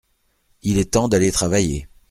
[0.63, 1.87] Il est temps d’aller travailler.